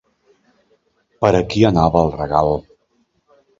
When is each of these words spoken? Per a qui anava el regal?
Per 1.27 1.31
a 1.41 1.43
qui 1.53 1.63
anava 1.71 2.03
el 2.07 2.11
regal? 2.17 2.53